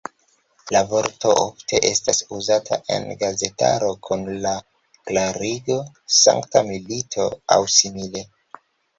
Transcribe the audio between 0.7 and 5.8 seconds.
La vorto ofte estas uzata en gazetaro kun la klarigo